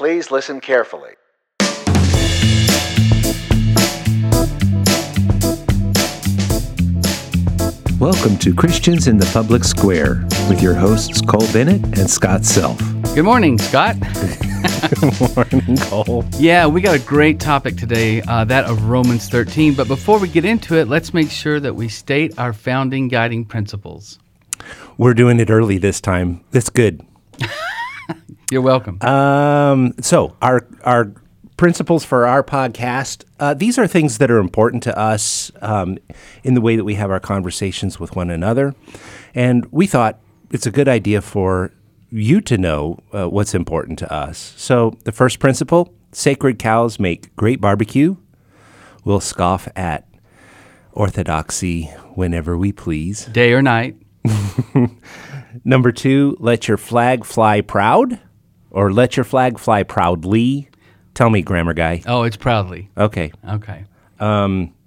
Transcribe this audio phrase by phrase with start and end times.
[0.00, 1.10] Please listen carefully.
[7.98, 12.78] Welcome to Christians in the Public Square with your hosts Cole Bennett and Scott Self.
[13.14, 13.96] Good morning, Scott.
[14.00, 16.24] Good morning, Cole.
[16.38, 19.74] Yeah, we got a great topic today, uh, that of Romans 13.
[19.74, 23.44] But before we get into it, let's make sure that we state our founding guiding
[23.44, 24.18] principles.
[24.96, 26.42] We're doing it early this time.
[26.52, 27.04] That's good.
[28.50, 29.00] You're welcome.
[29.02, 31.12] Um, so our our
[31.56, 33.24] principles for our podcast.
[33.38, 35.98] Uh, these are things that are important to us um,
[36.42, 38.74] in the way that we have our conversations with one another,
[39.34, 40.18] and we thought
[40.50, 41.70] it's a good idea for
[42.10, 44.54] you to know uh, what's important to us.
[44.56, 48.16] So the first principle: sacred cows make great barbecue.
[49.04, 50.08] We'll scoff at
[50.92, 53.26] orthodoxy whenever we please.
[53.26, 53.96] Day or night.
[55.64, 58.18] Number two, let your flag fly proud,
[58.70, 60.68] or let your flag fly proudly.
[61.14, 62.02] Tell me, grammar guy.
[62.06, 62.88] Oh, it's proudly.
[62.96, 63.32] Okay.
[63.48, 63.84] Okay.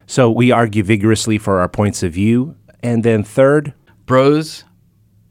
[0.06, 2.56] So we argue vigorously for our points of view.
[2.82, 3.74] And then third,
[4.06, 4.64] Bros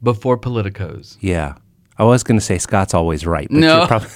[0.01, 1.17] before politicos.
[1.21, 1.55] yeah,
[1.97, 3.47] I was going to say Scott's always right.
[3.49, 3.77] But No.
[3.77, 4.07] you're prob-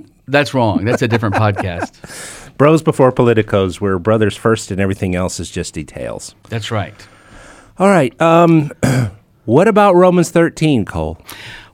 [0.28, 0.84] That's wrong.
[0.84, 2.56] That's a different podcast.
[2.58, 6.34] bros before politicos, we're brothers first and everything else is just details.
[6.48, 6.94] That's right.
[7.78, 8.18] All right.
[8.20, 8.72] Um,
[9.44, 11.18] what about Romans 13, Cole?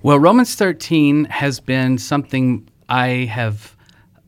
[0.04, 3.76] Well, Romans 13 has been something I have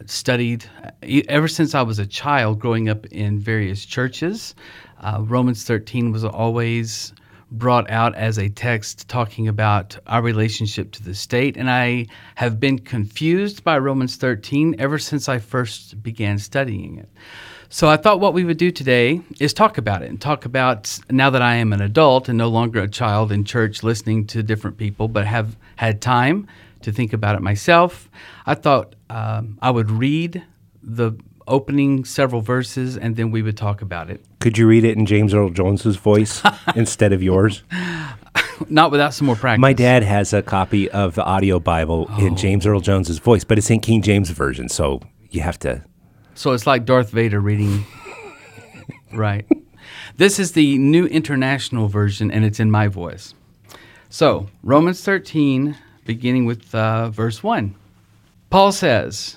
[0.06, 0.64] studied
[1.02, 4.54] ever since I was a child growing up in various churches.
[5.00, 7.12] Uh, Romans 13 was always
[7.50, 12.60] brought out as a text talking about our relationship to the state, and I have
[12.60, 17.08] been confused by Romans 13 ever since I first began studying it.
[17.74, 20.96] So I thought what we would do today is talk about it and talk about
[21.10, 24.44] now that I am an adult and no longer a child in church listening to
[24.44, 26.46] different people, but have had time
[26.82, 28.08] to think about it myself.
[28.46, 30.44] I thought um, I would read
[30.84, 31.14] the
[31.48, 34.24] opening several verses and then we would talk about it.
[34.38, 36.42] Could you read it in James Earl Jones's voice
[36.76, 37.64] instead of yours?
[38.68, 39.60] Not without some more practice.
[39.60, 42.24] My dad has a copy of the audio Bible Oh.
[42.24, 45.00] in James Earl Jones's voice, but it's in King James version, so
[45.30, 45.82] you have to.
[46.34, 47.84] So it's like Darth Vader reading.
[49.12, 49.46] right.
[50.16, 53.34] This is the New International Version, and it's in my voice.
[54.08, 57.74] So, Romans 13, beginning with uh, verse 1.
[58.50, 59.36] Paul says,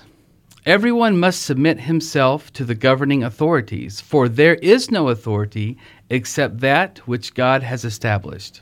[0.66, 5.78] Everyone must submit himself to the governing authorities, for there is no authority
[6.10, 8.60] except that which God has established.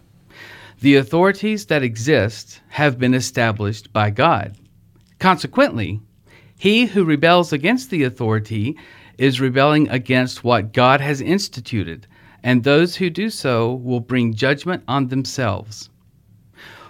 [0.80, 4.56] The authorities that exist have been established by God.
[5.18, 6.00] Consequently,
[6.58, 8.78] he who rebels against the authority
[9.18, 12.06] is rebelling against what God has instituted,
[12.42, 15.90] and those who do so will bring judgment on themselves.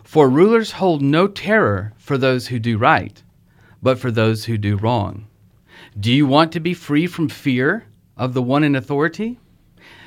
[0.04, 3.22] For rulers hold no terror for those who do right,
[3.82, 5.26] but for those who do wrong.
[5.98, 9.38] Do you want to be free from fear of the one in authority?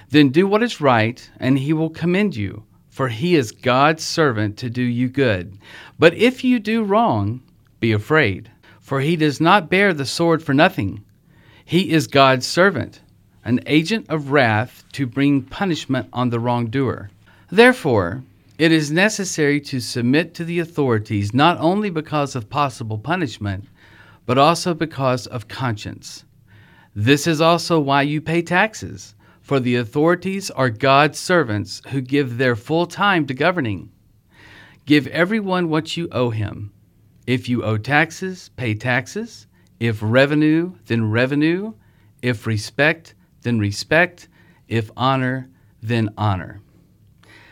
[0.09, 4.57] Then do what is right, and he will commend you, for he is God's servant
[4.57, 5.57] to do you good.
[5.97, 7.41] But if you do wrong,
[7.79, 8.49] be afraid,
[8.89, 11.05] for he does not bear the sword for nothing.
[11.63, 13.01] He is God's servant,
[13.45, 17.11] an agent of wrath to bring punishment on the wrongdoer.
[17.51, 18.23] Therefore,
[18.57, 23.65] it is necessary to submit to the authorities not only because of possible punishment,
[24.25, 26.25] but also because of conscience.
[26.95, 32.39] This is also why you pay taxes, for the authorities are God's servants who give
[32.39, 33.91] their full time to governing.
[34.87, 36.71] Give everyone what you owe him.
[37.29, 39.45] If you owe taxes, pay taxes.
[39.79, 41.73] If revenue, then revenue.
[42.23, 43.13] If respect,
[43.43, 44.27] then respect.
[44.67, 45.47] If honor,
[45.79, 46.59] then honor.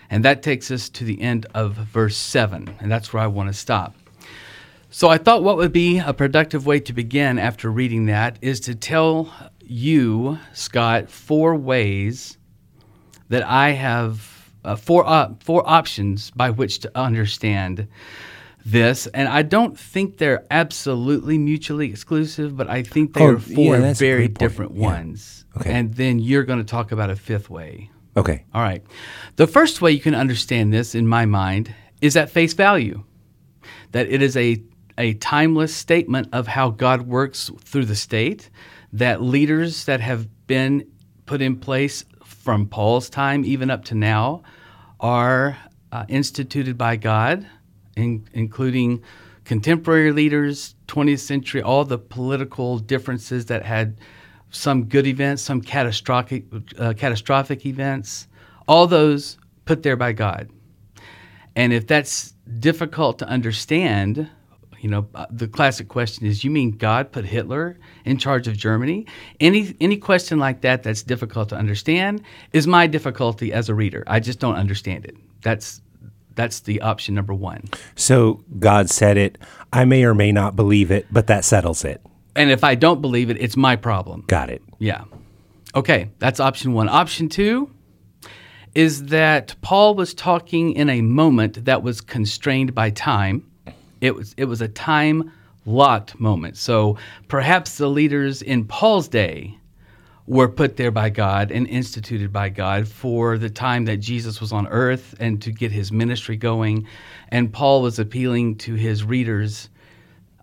[0.10, 3.50] And that takes us to the end of verse 7, and that's where I want
[3.50, 3.94] to stop.
[4.90, 8.60] So I thought what would be a productive way to begin after reading that is
[8.62, 9.32] to tell
[9.64, 12.40] you, Scott, four ways
[13.30, 17.88] that I have uh, four op- four options by which to understand
[18.72, 23.40] this, and I don't think they're absolutely mutually exclusive, but I think they Oh, are
[23.40, 24.82] four yeah, very different Yeah.
[24.82, 25.46] ones.
[25.58, 25.72] Okay.
[25.72, 27.90] And then you're going to talk about a fifth way.
[28.18, 28.44] Okay.
[28.54, 28.84] All right.
[29.38, 33.04] The first way you can understand this, in my mind, is at face value.
[33.94, 34.62] That it is a,
[34.98, 38.50] a timeless statement of how God works through the state,
[38.92, 40.86] that leaders that have been
[41.26, 44.44] put in place from Paul's time even up to now
[45.00, 45.58] are
[45.92, 47.48] uh, instituted by God,
[47.98, 49.04] in, including
[49.46, 53.98] contemporary leaders, 20th century, all the political differences that had
[54.52, 56.46] some good events, some catastrophic,
[56.80, 58.28] uh, catastrophic events,
[58.68, 60.50] all those put there by God.
[61.56, 64.30] And if that's difficult to understand,
[64.82, 68.56] You know, uh, the classic question is, you mean God put Hitler in charge of
[68.58, 69.08] Germany?
[69.40, 72.22] Any any question like that that's difficult to understand
[72.54, 74.04] is my difficulty as a reader.
[74.08, 75.16] I just don't understand it.
[75.42, 75.82] That's
[76.38, 77.66] that's the option number one.
[77.96, 79.38] So God said it.
[79.74, 82.02] I may or may not believe it, but that settles it.
[82.36, 84.24] And if I don't believe it, it's my problem.
[84.28, 84.62] Got it.
[84.80, 85.04] Yeah.
[85.76, 86.88] Okay, that's option one.
[86.88, 87.70] Option two
[88.76, 93.44] is that Paul was talking in a moment that was constrained by time.
[94.02, 95.32] It was it was a time
[95.66, 96.58] locked moment.
[96.58, 96.98] So
[97.28, 99.58] perhaps the leaders in Paul's day
[100.28, 104.52] were put there by God and instituted by God for the time that Jesus was
[104.52, 106.86] on earth and to get his ministry going.
[107.30, 109.70] And Paul was appealing to his readers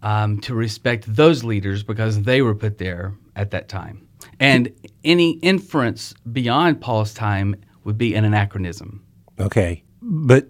[0.03, 4.09] um, to respect those leaders because they were put there at that time.
[4.41, 4.73] And
[5.05, 7.55] any inference beyond Paul's time
[7.85, 9.05] would be an anachronism.
[9.39, 9.85] Okay.
[10.01, 10.49] But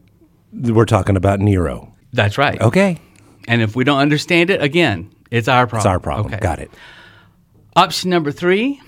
[0.53, 1.93] we're talking about Nero.
[2.13, 2.61] That's right.
[2.61, 3.01] Okay.
[3.49, 5.81] And if we don't understand it, again, it's our problem.
[5.81, 6.27] It's our problem.
[6.33, 6.41] Okay.
[6.41, 6.71] Got it.
[7.75, 8.81] Option number three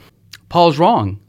[0.48, 1.20] Paul's wrong.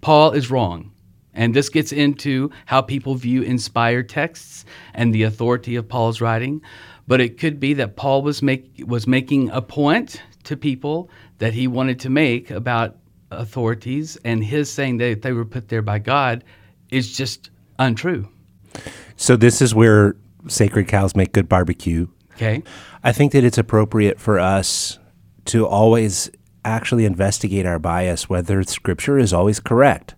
[0.00, 0.92] Paul is wrong.
[1.34, 4.64] And this gets into how people view inspired texts
[4.94, 6.60] and the authority of Paul's writing.
[7.06, 11.54] But it could be that Paul was, make, was making a point to people that
[11.54, 12.96] he wanted to make about
[13.30, 16.42] authorities, and his saying that they were put there by God
[16.90, 18.28] is just untrue.
[19.16, 20.16] So this is where
[20.48, 22.08] sacred cows make good barbecue.
[22.34, 22.62] Okay.
[23.04, 24.98] I think that it's appropriate for us
[25.46, 26.30] to always
[26.64, 30.14] actually investigate our bias whether scripture is always correct.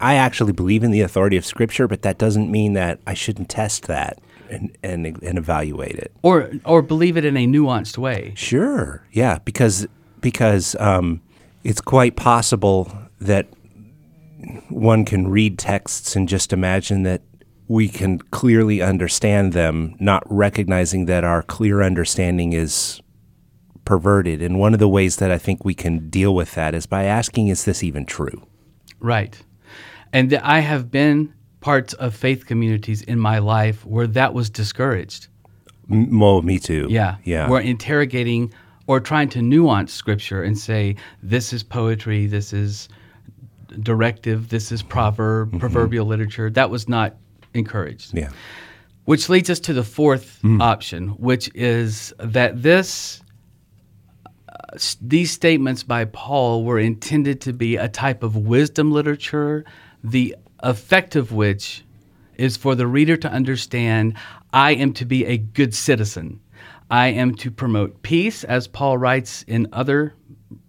[0.00, 3.48] I actually believe in the authority of scripture, but that doesn't mean that I shouldn't
[3.48, 4.18] test that
[4.50, 6.12] and, and, and evaluate it.
[6.22, 8.32] Or, or believe it in a nuanced way.
[8.36, 9.06] Sure.
[9.12, 9.86] Yeah, because
[10.20, 11.20] because um,
[11.64, 12.90] it's quite possible
[13.20, 13.48] that
[14.68, 17.22] one can read texts and just imagine that
[17.68, 23.01] we can clearly understand them, not recognizing that our clear understanding is
[23.84, 24.42] perverted.
[24.42, 27.04] And one of the ways that I think we can deal with that is by
[27.04, 28.46] asking, is this even true?
[29.00, 29.40] Right.
[30.12, 35.28] And I have been parts of faith communities in my life where that was discouraged.
[35.88, 36.86] Well, me too.
[36.90, 37.16] Yeah.
[37.24, 37.48] Yeah.
[37.48, 38.52] We're interrogating
[38.86, 42.88] or trying to nuance scripture and say, this is poetry, this is
[43.80, 45.58] directive, this is proverb, mm-hmm.
[45.58, 46.50] proverbial literature.
[46.50, 47.16] That was not
[47.54, 48.16] encouraged.
[48.16, 48.30] yeah.
[49.04, 50.62] Which leads us to the fourth mm.
[50.62, 53.21] option, which is that this
[55.00, 59.64] these statements by Paul were intended to be a type of wisdom literature,
[60.02, 61.84] the effect of which
[62.36, 64.16] is for the reader to understand
[64.52, 66.40] I am to be a good citizen.
[66.90, 70.14] I am to promote peace, as Paul writes in other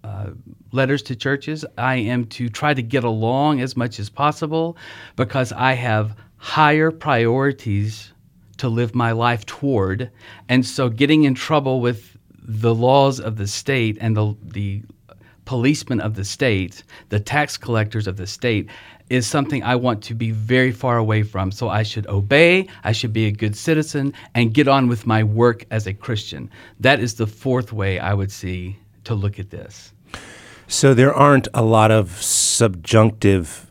[0.04, 0.32] uh,
[0.72, 1.66] letters to churches.
[1.78, 4.78] I am to try to get along as much as possible
[5.16, 8.14] because I have higher priorities
[8.58, 10.12] to live my life toward.
[10.48, 12.13] And so getting in trouble with
[12.46, 14.84] the laws of the state and the, the
[15.46, 18.70] policemen of the state, the tax collectors of the state,
[19.10, 21.52] is something I want to be very far away from.
[21.52, 25.24] So I should obey, I should be a good citizen, and get on with my
[25.24, 26.50] work as a Christian.
[26.80, 29.92] That is the fourth way I would see to look at this.
[30.68, 33.70] So there aren't a lot of subjunctive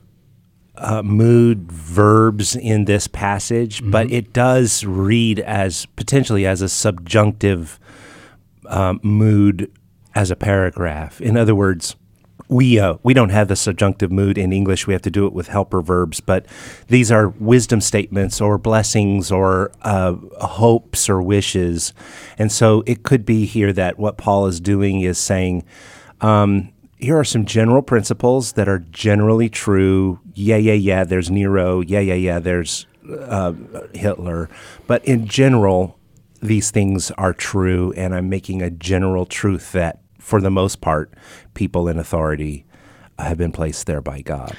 [0.77, 7.79] uh, mood verbs in this passage, but it does read as potentially as a subjunctive
[8.73, 9.71] um, mood
[10.15, 11.21] as a paragraph.
[11.21, 11.95] In other words,
[12.49, 14.87] we uh, we don't have the subjunctive mood in English.
[14.87, 16.47] We have to do it with helper verbs, but
[16.89, 21.93] these are wisdom statements or blessings or uh, hopes or wishes,
[22.39, 25.65] and so it could be here that what Paul is doing is saying.
[26.21, 30.21] Um, here are some general principles that are generally true.
[30.35, 31.03] Yeah, yeah, yeah.
[31.03, 31.81] There's Nero.
[31.81, 32.39] Yeah, yeah, yeah.
[32.39, 33.55] There's uh,
[33.93, 34.49] Hitler.
[34.87, 35.99] But in general,
[36.43, 41.15] these things are true, and I'm making a general truth that, for the most part,
[41.55, 42.67] people in authority
[43.19, 44.57] have been placed there by God.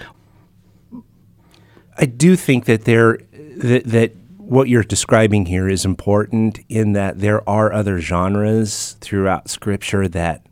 [1.98, 3.20] I do think that there
[3.58, 9.50] that, that what you're describing here is important in that there are other genres throughout
[9.50, 10.46] Scripture that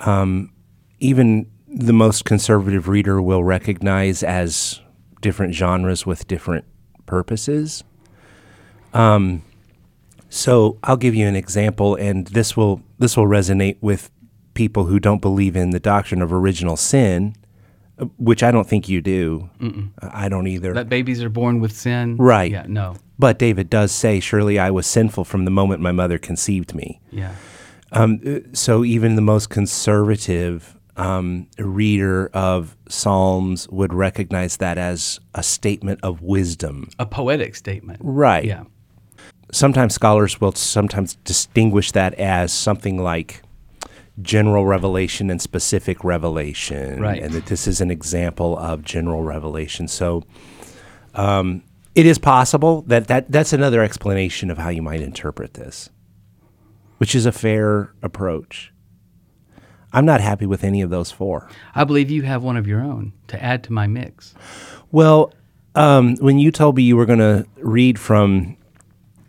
[0.00, 0.52] um,
[1.00, 4.80] even the most conservative reader will recognize as
[5.20, 6.64] different genres with different
[7.06, 7.82] purposes.
[8.92, 9.42] Um,
[10.34, 14.10] so I'll give you an example, and this will this will resonate with
[14.54, 17.36] people who don't believe in the doctrine of original sin,
[18.18, 19.48] which I don't think you do.
[20.02, 20.74] I don't either.
[20.74, 22.16] That babies are born with sin.
[22.16, 22.50] Right.
[22.50, 22.96] Yeah, no.
[23.16, 27.00] but David does say, "Surely I was sinful from the moment my mother conceived me."
[27.12, 27.34] Yeah.
[27.92, 28.20] Um,
[28.54, 36.00] so even the most conservative um, reader of Psalms would recognize that as a statement
[36.02, 36.88] of wisdom.
[36.98, 38.00] A poetic statement.
[38.02, 38.44] Right.
[38.44, 38.64] Yeah.
[39.54, 43.42] Sometimes scholars will sometimes distinguish that as something like
[44.20, 47.22] general revelation and specific revelation, Right.
[47.22, 49.88] and that this is an example of general revelation.
[49.88, 50.24] So,
[51.14, 51.62] um,
[51.94, 55.90] it is possible that, that that's another explanation of how you might interpret this,
[56.98, 58.72] which is a fair approach.
[59.92, 61.48] I'm not happy with any of those four.
[61.74, 64.34] I believe you have one of your own to add to my mix.
[64.90, 65.32] Well,
[65.76, 68.56] um, when you told me you were going to read from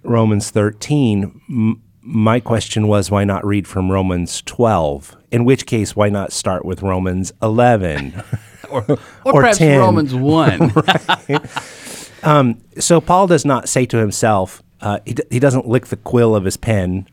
[0.06, 5.16] Romans 13, m- my question was, why not read from Romans 12?
[5.32, 8.22] In which case, why not start with Romans 11?
[8.72, 9.80] Or, or, Or perhaps 10.
[9.80, 10.72] Romans 1.
[12.80, 16.36] so Paul does not say to himself, uh, he, d- he doesn't lick the quill
[16.36, 17.08] of his pen.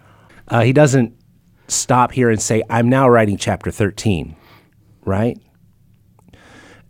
[0.48, 1.14] Uh, he doesn't
[1.68, 4.34] stop here and say, I'm now writing chapter 13,
[5.04, 5.38] right?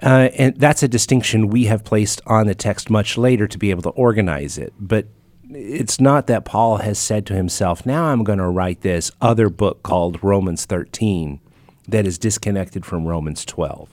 [0.00, 3.71] Uh, and that's a distinction we have placed on the text much later to be
[3.71, 4.73] able to organize it.
[4.78, 5.09] But
[5.51, 9.49] it's not that Paul has said to himself, now I'm going to write this other
[9.49, 11.41] book called Romans 13
[11.89, 13.89] that is disconnected from Romans 12.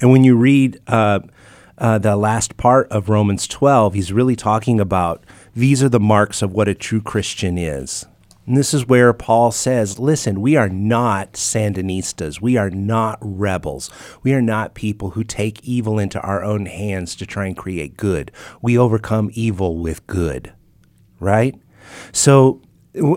[0.00, 1.20] And when you read uh,
[1.78, 6.42] uh, the last part of Romans 12, he's really talking about these are the marks
[6.42, 8.06] of what a true Christian is.
[8.48, 12.40] And this is where Paul says, listen, we are not Sandinistas.
[12.40, 13.90] We are not rebels.
[14.22, 17.98] We are not people who take evil into our own hands to try and create
[17.98, 18.32] good.
[18.62, 20.54] We overcome evil with good,
[21.20, 21.56] right?
[22.10, 22.62] So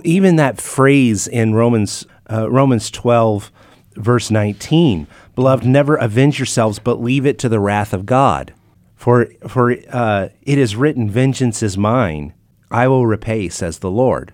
[0.04, 3.54] even that phrase in Romans, uh, Romans 12,
[3.96, 8.54] verse 19, beloved, never avenge yourselves, but leave it to the wrath of God.
[8.98, 12.34] For, for uh, it is written, Vengeance is mine,
[12.70, 14.34] I will repay, says the Lord.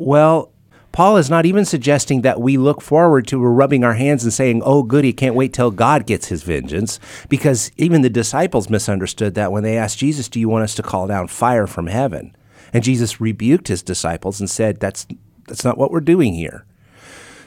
[0.00, 0.50] Well,
[0.92, 4.62] Paul is not even suggesting that we look forward to rubbing our hands and saying,
[4.64, 6.98] Oh, goody, can't wait till God gets his vengeance.
[7.28, 10.82] Because even the disciples misunderstood that when they asked Jesus, Do you want us to
[10.82, 12.34] call down fire from heaven?
[12.72, 15.06] And Jesus rebuked his disciples and said, That's,
[15.46, 16.64] that's not what we're doing here.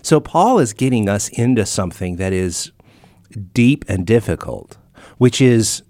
[0.03, 2.72] So Paul is getting us into something that is
[3.51, 4.77] deep and difficult,
[5.17, 5.81] which is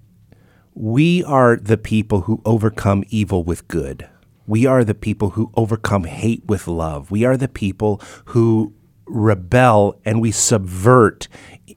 [0.73, 4.07] we are the people who overcome evil with good.
[4.47, 7.11] We are the people who overcome hate with love.
[7.11, 8.73] We are the people who
[9.05, 11.27] rebel and we subvert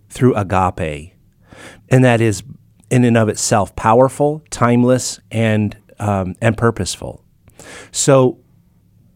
[0.08, 1.12] through agape.
[1.88, 2.42] And that is,
[2.90, 7.24] in and of itself, powerful, timeless, and, um, and purposeful.
[7.90, 8.38] So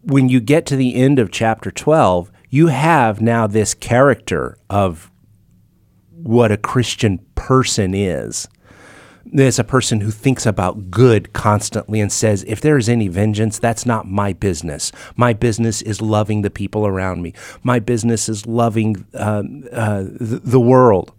[0.03, 5.11] when you get to the end of chapter 12, you have now this character of
[6.11, 8.49] what a Christian person is.
[9.33, 13.59] There's a person who thinks about good constantly and says, if there is any vengeance,
[13.59, 14.91] that's not my business.
[15.17, 17.33] My business is loving the people around me.
[17.63, 21.13] My business is loving um, uh, the, the world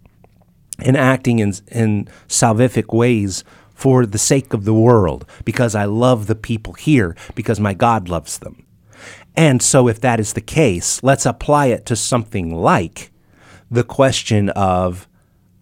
[0.78, 6.26] and acting in, in salvific ways for the sake of the world because I love
[6.26, 8.64] the people here because my God loves them.
[9.34, 13.10] And so, if that is the case, let's apply it to something like
[13.70, 15.08] the question of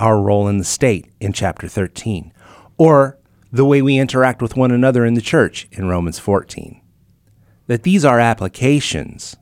[0.00, 2.32] our role in the state in chapter 13,
[2.80, 3.18] or
[3.52, 6.80] the way we interact with one another in the church in Romans 14.
[7.66, 9.36] That these are applications.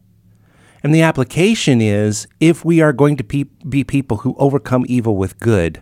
[0.82, 5.38] And the application is if we are going to be people who overcome evil with
[5.38, 5.80] good,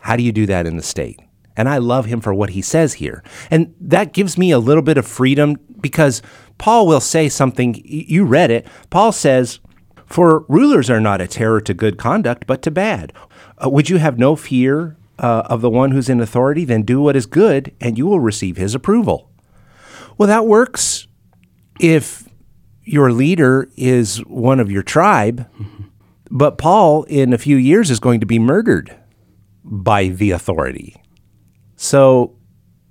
[0.00, 1.18] how do you do that in the state?
[1.56, 3.24] And I love him for what he says here.
[3.50, 6.20] And that gives me a little bit of freedom because
[6.58, 8.66] Paul will say something, you read it.
[8.90, 9.60] Paul says,
[10.04, 13.14] For rulers are not a terror to good conduct, but to bad.
[13.64, 16.64] Uh, would you have no fear uh, of the one who's in authority?
[16.64, 19.30] Then do what is good, and you will receive his approval.
[20.18, 21.06] Well, that works
[21.80, 22.28] if
[22.82, 25.46] your leader is one of your tribe,
[26.30, 28.96] but Paul, in a few years, is going to be murdered
[29.64, 30.96] by the authority.
[31.76, 32.36] So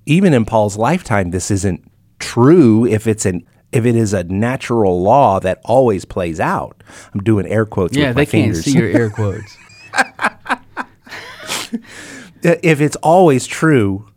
[0.05, 1.89] even in Paul's lifetime, this isn't
[2.19, 6.81] true if it's an if it is a natural law that always plays out.
[7.13, 8.65] I'm doing air quotes yeah, with my they can't fingers.
[8.65, 9.57] see your air quotes.
[12.45, 14.07] if it's always true,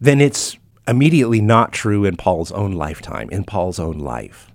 [0.00, 0.56] then it's
[0.86, 4.50] immediately not true in Paul's own lifetime, in Paul's own life.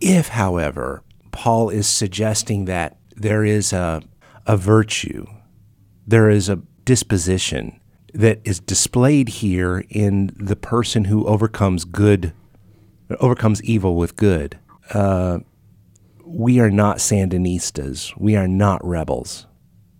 [0.00, 4.02] If, however, Paul is suggesting that there is a,
[4.46, 5.26] a virtue,
[6.06, 7.80] there is a disposition
[8.12, 12.32] that is displayed here in the person who overcomes good,
[13.18, 14.58] overcomes evil with good.
[14.92, 15.40] Uh,
[16.24, 18.16] we are not Sandinistas.
[18.16, 19.46] We are not rebels.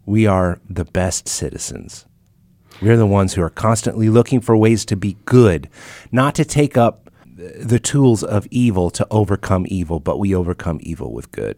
[0.07, 2.07] We are the best citizens.
[2.83, 5.69] We're the ones who are constantly looking for ways to be good,
[6.13, 11.13] not to take up the tools of evil to overcome evil, but we overcome evil
[11.13, 11.57] with good.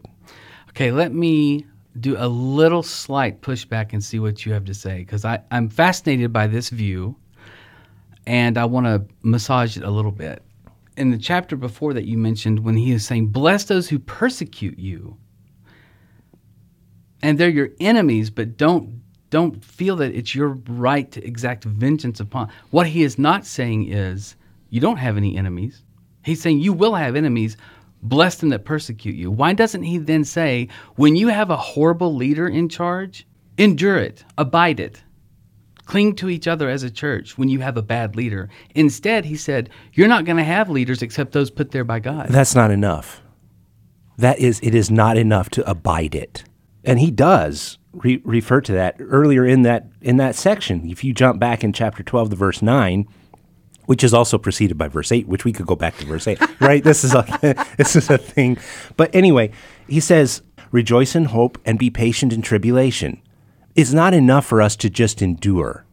[0.69, 1.65] Okay, let me
[1.99, 6.31] do a little slight pushback and see what you have to say because I'm fascinated
[6.31, 7.15] by this view.
[8.27, 10.43] and I want to massage it a little bit.
[10.97, 14.77] In the chapter before that you mentioned, when he is saying, Bless those who persecute
[14.77, 15.17] you.
[17.21, 22.19] And they're your enemies, but don't don't feel that it's your right to exact vengeance
[22.19, 22.49] upon.
[22.69, 24.35] What he is not saying is
[24.69, 25.83] you don't have any enemies.
[26.23, 27.57] He's saying you will have enemies.
[28.01, 29.31] Bless them that persecute you.
[29.31, 34.23] Why doesn't he then say, when you have a horrible leader in charge, endure it,
[34.37, 35.01] abide it,
[35.85, 38.49] cling to each other as a church when you have a bad leader?
[38.75, 42.29] Instead, he said, you're not going to have leaders except those put there by God.
[42.29, 43.21] That's not enough.
[44.17, 46.43] That is, it is not enough to abide it.
[46.87, 50.89] And he does re- refer to that earlier in that in that section.
[50.89, 53.05] If you jump back in chapter 12 to verse 9,
[53.85, 56.39] which is also preceded by verse 8, which we could go back to verse 8,
[56.61, 56.83] right?
[56.83, 58.57] This is a this is a thing.
[58.95, 59.51] But anyway,
[59.87, 60.41] he says,
[60.71, 63.21] "Rejoice in hope and be patient in tribulation."
[63.75, 65.85] It's not enough for us to just endure.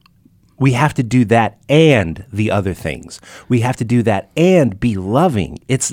[0.58, 3.20] We have to do that and the other things.
[3.48, 5.58] We have to do that and be loving.
[5.68, 5.92] It's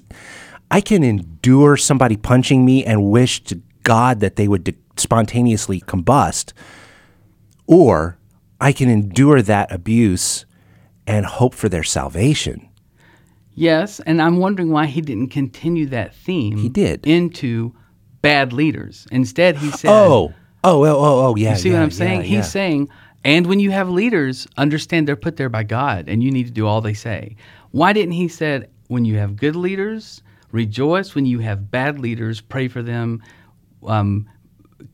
[0.70, 5.82] I can endure somebody punching me and wish to God that they would de- spontaneously
[5.82, 6.54] combust,
[7.68, 8.18] or
[8.60, 10.46] I can endure that abuse
[11.08, 12.68] and hope for their salvation.
[13.54, 16.58] Yes, and I'm wondering why he didn't continue that theme.
[16.58, 17.06] He did.
[17.06, 17.76] into
[18.22, 19.08] bad leaders.
[19.12, 20.34] Instead, he said, Oh,
[20.64, 21.52] oh, oh, oh, oh, yeah.
[21.52, 22.22] You see yeah, what I'm saying?
[22.22, 22.42] yeah, He's yeah.
[22.44, 22.90] saying,
[23.24, 26.52] and when you have leaders, understand they're put there by God, and you need to
[26.52, 27.36] do all they say.
[27.72, 30.22] Why didn't he said, when you have good leaders,
[30.52, 31.16] rejoice.
[31.16, 33.22] When you have bad leaders, pray for them.
[33.86, 34.30] Um,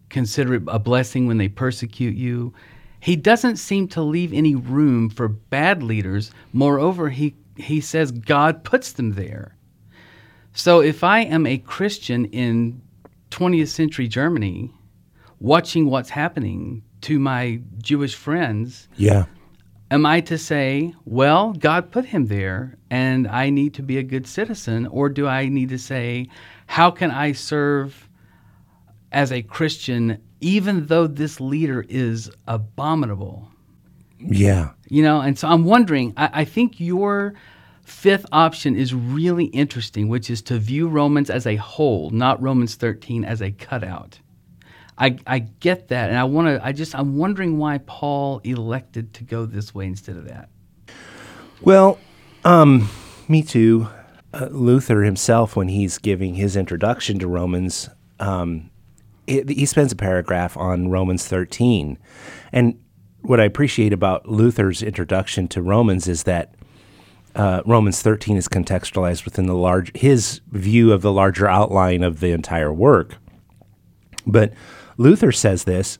[0.10, 2.53] consider it a blessing when they persecute you.
[3.00, 6.32] He doesn't seem to leave any room for bad leaders.
[6.53, 9.56] Moreover, he he says God puts them there.
[10.53, 12.82] So if I am a Christian in
[13.32, 14.72] 20th century Germany,
[15.39, 19.25] watching what's happening to my Jewish friends, Yeah.
[19.91, 24.03] am I to say, well, God put him there and I need to be a
[24.03, 24.88] good citizen?
[24.88, 26.27] Or do I need to say,
[26.67, 28.06] how can I serve
[29.11, 33.49] as a Christian even though this leader is abominable?
[34.19, 34.71] Yeah.
[34.88, 37.34] You know, and so I'm wondering, I, I think your
[37.84, 42.75] fifth option is really interesting, which is to view Romans as a whole, not Romans
[42.75, 44.19] 13 as a cutout.
[44.97, 46.65] I, I get that, and I want to.
[46.65, 50.49] I just I'm wondering why Paul elected to go this way instead of that.
[51.62, 51.99] Well,
[52.43, 52.89] um,
[53.27, 53.89] me too.
[54.34, 58.71] Uh, Luther himself, when he's giving his introduction to Romans, um,
[59.27, 61.97] he spends a paragraph on Romans 13.
[62.51, 62.79] And
[63.21, 66.55] what I appreciate about Luther's introduction to Romans is that
[67.35, 72.19] uh, Romans 13 is contextualized within the large his view of the larger outline of
[72.19, 73.17] the entire work.
[74.25, 74.53] But
[74.97, 75.99] Luther says this.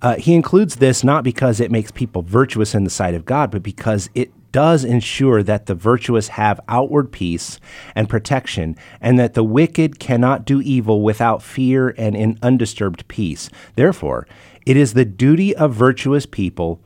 [0.00, 3.50] Uh, he includes this not because it makes people virtuous in the sight of God,
[3.50, 7.60] but because it does ensure that the virtuous have outward peace
[7.94, 13.50] and protection, and that the wicked cannot do evil without fear and in undisturbed peace.
[13.76, 14.26] Therefore,
[14.66, 16.80] it is the duty of virtuous people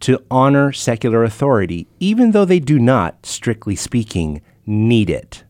[0.00, 5.44] to honor secular authority, even though they do not, strictly speaking, need it.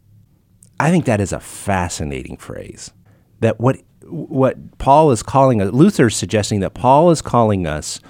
[0.81, 2.93] I think that is a fascinating phrase.
[3.41, 8.01] That what what Paul is calling us, Luther's suggesting that Paul is calling us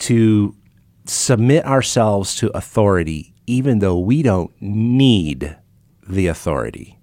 [0.00, 0.56] to
[1.10, 5.56] submit ourselves to authority, even though we don't need
[6.08, 6.98] the authority.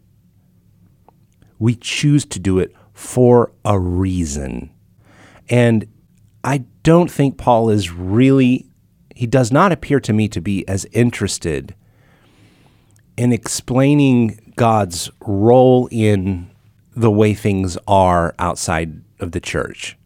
[1.60, 4.72] We choose to do it for a reason.
[5.50, 5.88] And
[6.42, 8.70] I don't think Paul is really,
[9.14, 11.76] he does not appear to me to be as interested
[13.18, 16.50] in explaining God's role in
[16.96, 19.98] the way things are outside of the church.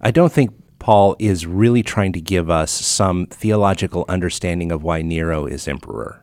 [0.00, 0.52] I don't think
[0.84, 6.22] Paul is really trying to give us some theological understanding of why Nero is emperor.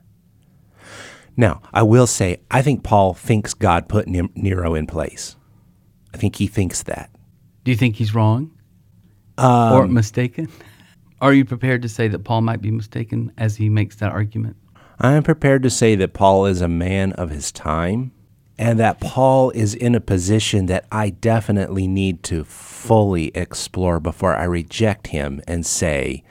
[1.36, 5.36] Now, I will say, I think Paul thinks God put Nero in place.
[6.14, 7.10] I think he thinks that.
[7.64, 8.52] Do you think he's wrong
[9.40, 10.48] um, or mistaken?
[11.22, 14.58] Are you prepared to say that Paul might be mistaken as he makes that argument?
[15.00, 18.12] I am prepared to say that Paul is a man of his time
[18.62, 24.36] and that Paul is in a position that I definitely need to fully explore before
[24.36, 26.24] I reject him and say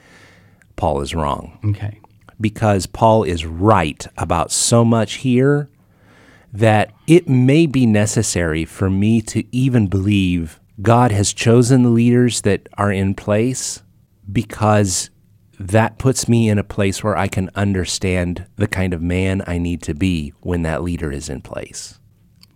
[0.77, 1.59] Paul is wrong.
[1.65, 1.99] Okay.
[2.41, 5.71] Because Paul is right about so much here
[6.53, 12.43] that it may be necessary for me to even believe God has chosen the leaders
[12.43, 13.83] that are in place
[14.31, 15.11] because
[15.59, 19.59] that puts me in a place where I can understand the kind of man I
[19.59, 22.00] need to be when that leader is in place.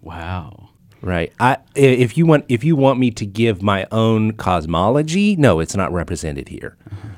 [0.04, 0.70] Wow.
[1.00, 1.32] Right.
[1.40, 5.76] I if you want if you want me to give my own cosmology, no, it's
[5.76, 6.76] not represented here.
[6.90, 7.08] Uh-huh.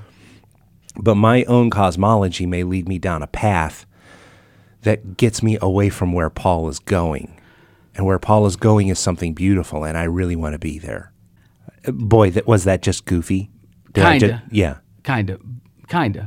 [0.97, 3.87] but my own cosmology may lead me down a path
[4.83, 7.41] that gets me away from where Paul is going.
[7.95, 11.13] And where Paul is going is something beautiful, and I really want to be there.
[11.87, 13.51] Boy, that was that just goofy?
[13.93, 14.43] Did Kinda.
[14.51, 14.79] yeah.
[15.03, 15.41] Kind of,
[15.89, 16.27] kind of.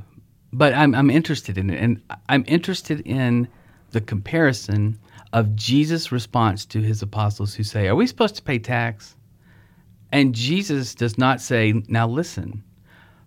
[0.52, 3.48] But I'm I'm interested in it, and I'm interested in
[3.92, 5.00] the comparison
[5.34, 9.16] of Jesus' response to his apostles who say, "Are we supposed to pay tax?"
[10.12, 12.64] And Jesus does not say, "Now listen,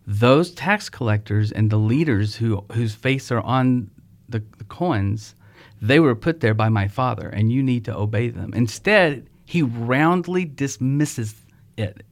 [0.06, 3.90] those tax collectors and the leaders who whose face are on
[4.28, 5.34] the, the coins,
[5.80, 9.62] they were put there by my Father, and you need to obey them." Instead, he
[9.62, 11.34] roundly dismisses
[11.76, 12.02] it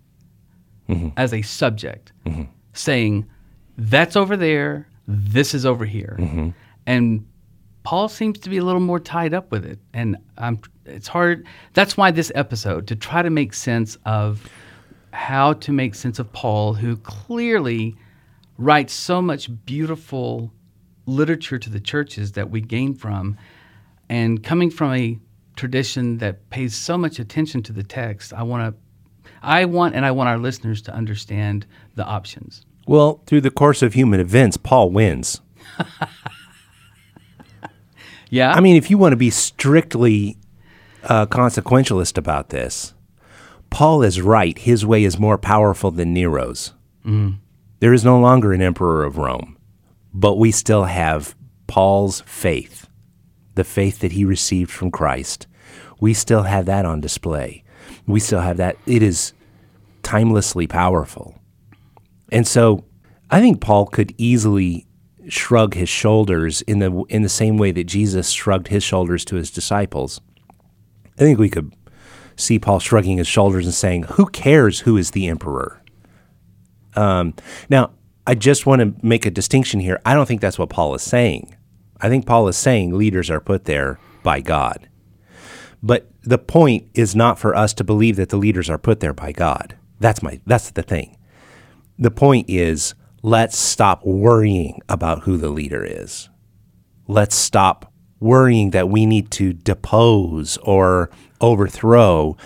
[0.88, 1.08] mm-hmm.
[1.16, 2.42] as a subject, mm-hmm.
[2.72, 3.26] saying,
[3.78, 6.16] That's over there, this is over here.
[6.18, 6.50] Mm-hmm.
[6.86, 7.26] And
[7.82, 9.78] Paul seems to be a little more tied up with it.
[9.94, 11.46] And I'm, it's hard.
[11.74, 14.48] That's why this episode, to try to make sense of
[15.12, 17.96] how to make sense of Paul, who clearly
[18.58, 20.52] writes so much beautiful
[21.06, 23.36] literature to the churches that we gain from,
[24.08, 25.18] and coming from a
[25.56, 30.04] tradition that pays so much attention to the text, I want to, I want, and
[30.04, 32.64] I want our listeners to understand the options.
[32.86, 35.40] Well, through the course of human events, Paul wins.
[38.30, 40.38] Yeah, I mean, if you want to be strictly
[41.04, 42.94] uh, consequentialist about this,
[43.70, 44.56] Paul is right.
[44.56, 46.72] His way is more powerful than Nero's.
[47.80, 49.56] There is no longer an emperor of Rome,
[50.14, 51.34] but we still have
[51.66, 52.88] Paul's faith,
[53.54, 55.46] the faith that he received from Christ.
[56.00, 57.64] We still have that on display.
[58.06, 58.76] We still have that.
[58.86, 59.32] It is
[60.02, 61.38] timelessly powerful.
[62.32, 62.84] And so
[63.30, 64.86] I think Paul could easily
[65.32, 69.36] shrug his shoulders in the in the same way that Jesus shrugged his shoulders to
[69.36, 70.20] his disciples.
[71.16, 71.74] I think we could
[72.36, 75.82] see Paul shrugging his shoulders and saying, "Who cares who is the emperor?"
[76.96, 77.34] Um,
[77.68, 77.90] now,
[78.26, 80.00] I just want to make a distinction here.
[80.04, 81.54] I don't think that's what Paul is saying.
[82.00, 84.88] I think Paul is saying leaders are put there by God.
[85.82, 89.14] But the point is not for us to believe that the leaders are put there
[89.14, 89.76] by God.
[89.98, 91.16] That's my that's the thing.
[91.98, 96.28] The point is let's stop worrying about who the leader is.
[97.06, 102.36] Let's stop worrying that we need to depose or overthrow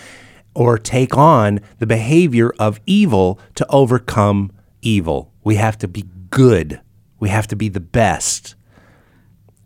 [0.54, 5.32] or take on the behavior of evil to overcome evil.
[5.42, 6.80] We have to be good.
[7.18, 8.54] We have to be the best.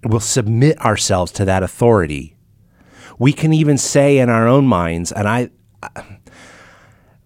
[0.04, 2.36] We'll submit ourselves to that authority.
[3.18, 5.50] We can even say in our own minds, and I,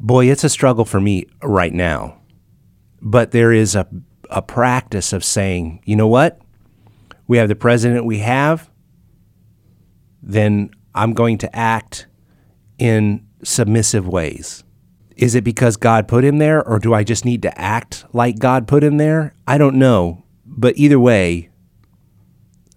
[0.01, 2.22] boy, it's a struggle for me right now.
[3.05, 3.87] But there is a,
[4.31, 6.41] a practice of saying, you know what?
[7.27, 8.71] We have the president we have,
[10.23, 12.07] then I'm going to act
[12.79, 14.63] in submissive ways.
[15.17, 18.39] Is it because God put him there, or do I just need to act like
[18.39, 19.35] God put him there?
[19.47, 20.25] I don't know.
[20.47, 21.51] But either way,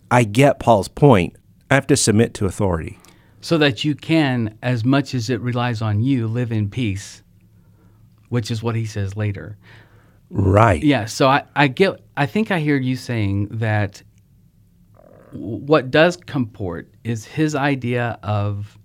[0.09, 1.35] I get Paul's point.
[1.69, 2.97] I have to submit to authority.
[3.41, 7.21] so that you can, as much as it relies on you, live in peace,
[8.29, 9.55] which is what he says later.
[10.29, 10.81] Right.
[10.83, 14.01] Yeah, so I, I get I think I hear you saying that
[15.31, 18.77] what does comport is his idea of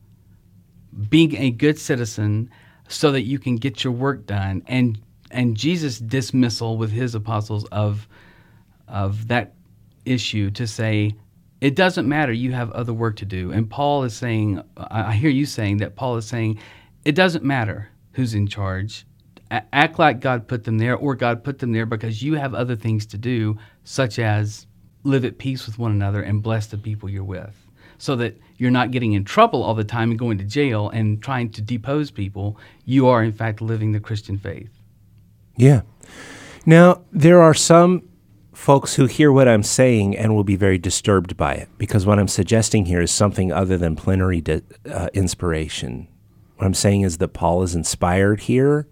[1.09, 2.51] being a good citizen
[2.89, 5.01] so that you can get your work done and
[5.31, 8.09] and Jesus dismissal with his apostles of
[8.89, 9.55] of that
[10.05, 11.15] issue to say
[11.61, 15.31] it doesn't matter you have other work to do and Paul is saying I hear
[15.31, 16.59] you saying that Paul is saying
[17.05, 19.07] it doesn't matter who's in charge
[19.51, 22.77] act like God put them there or God put them there because you have other
[22.77, 24.67] things to do such as
[25.03, 27.57] live at peace with one another and bless the people you're with
[27.99, 31.23] so that you're not getting in trouble all the time and going to jail and
[31.23, 34.71] trying to depose people you are in fact living the Christian faith
[35.57, 35.83] Yeah.
[36.67, 38.03] Now, there are some
[38.53, 42.19] folks who hear what I'm saying and will be very disturbed by it because what
[42.19, 46.07] I'm suggesting here is something other than plenary di- uh, inspiration.
[46.57, 48.87] What I'm saying is that Paul is inspired here,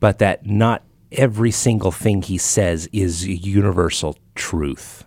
[0.00, 0.82] but that not
[1.12, 5.04] every single thing he says is universal truth.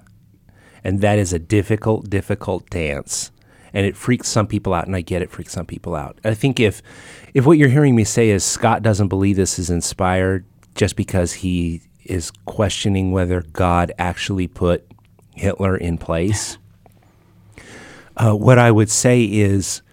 [0.84, 3.32] And that is a difficult, difficult dance.
[3.74, 6.18] And it freaks some people out, and I get it freaks some people out.
[6.24, 6.82] I think if
[7.36, 11.34] if what you're hearing me say is Scott doesn't believe this is inspired just because
[11.34, 14.88] he is questioning whether God actually put
[15.36, 16.58] Hitler in place,
[18.18, 19.84] uh, what I would say is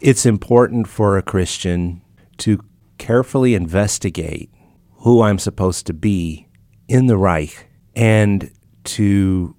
[0.00, 2.02] it's important for a Christian
[2.38, 2.60] to
[3.00, 4.50] carefully investigate
[4.98, 6.46] who I'm supposed to be
[6.86, 8.52] in the Reich and
[8.84, 9.56] to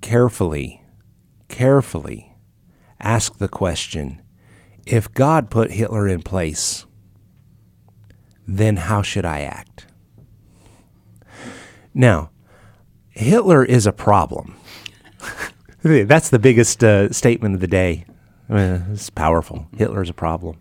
[0.00, 0.80] carefully,
[1.48, 2.36] carefully
[3.00, 4.22] ask the question
[4.86, 6.86] if God put Hitler in place,
[8.46, 9.86] then how should I act?
[11.92, 12.30] Now,
[13.10, 14.56] Hitler is a problem.
[15.82, 18.04] That's the biggest uh, statement of the day.
[18.48, 19.66] I mean, it's powerful.
[19.76, 20.60] Hitler is a problem.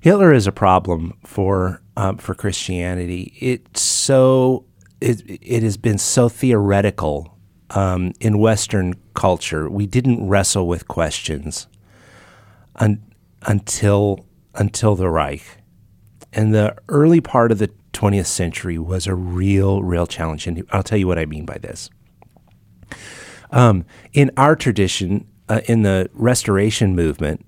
[0.00, 3.34] Hitler is a problem for um, for Christianity.
[3.40, 4.64] It's so
[5.00, 7.36] it, it has been so theoretical
[7.70, 9.68] um, in Western culture.
[9.68, 11.66] We didn't wrestle with questions
[12.76, 13.02] un,
[13.42, 15.44] until until the Reich,
[16.32, 20.46] and the early part of the 20th century was a real, real challenge.
[20.46, 21.90] And I'll tell you what I mean by this.
[23.50, 27.44] Um, in our tradition, uh, in the Restoration movement,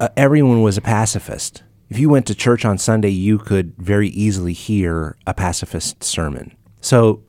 [0.00, 1.62] uh, everyone was a pacifist.
[1.88, 6.56] If you went to church on Sunday, you could very easily hear a pacifist sermon.
[6.80, 7.22] So,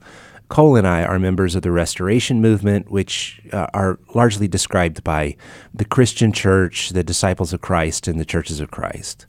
[0.50, 5.36] Cole and I are members of the Restoration movement, which uh, are largely described by
[5.74, 9.26] the Christian church, the disciples of Christ, and the churches of Christ.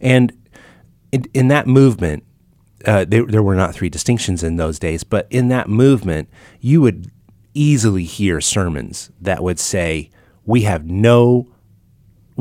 [0.00, 0.32] And
[1.12, 2.24] in, in that movement,
[2.86, 6.28] uh, there, there were not three distinctions in those days, but in that movement,
[6.58, 7.10] you would
[7.54, 10.10] easily hear sermons that would say,
[10.46, 11.51] "We have no,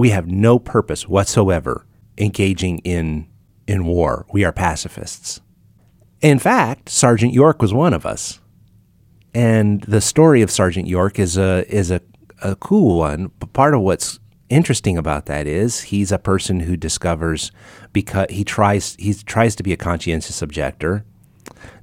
[0.01, 1.85] we have no purpose whatsoever
[2.17, 3.27] engaging in
[3.67, 4.25] in war.
[4.33, 5.41] We are pacifists."
[6.21, 8.39] In fact, Sergeant York was one of us,
[9.33, 12.01] and the story of Sergeant York is a is a,
[12.41, 13.31] a cool one.
[13.39, 17.51] But part of what's interesting about that is he's a person who discovers
[17.93, 21.05] because he tries he tries to be a conscientious objector.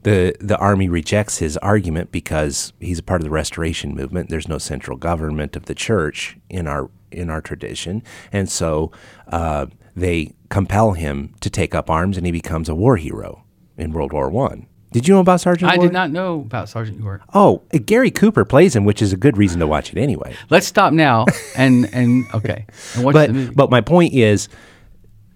[0.02, 4.28] The the army rejects his argument because he's a part of the restoration movement.
[4.28, 8.90] There's no central government of the church in our in our tradition, and so
[9.28, 9.66] uh,
[9.96, 13.44] they compel him to take up arms, and he becomes a war hero
[13.76, 14.66] in World War One.
[14.90, 15.70] Did you know about Sergeant?
[15.70, 15.88] I York?
[15.88, 17.20] did not know about Sergeant York.
[17.34, 20.34] Oh, Gary Cooper plays him, which is a good reason to watch it anyway.
[20.50, 22.64] Let's stop now and and okay.
[22.94, 23.54] And watch the but movie.
[23.54, 24.48] but my point is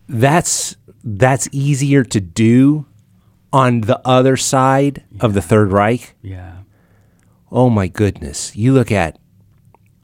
[0.08, 2.86] that's that's easier to do
[3.52, 6.14] on the other side of the Third Reich.
[6.22, 6.58] yeah.
[7.54, 8.56] Oh my goodness.
[8.56, 9.18] You look at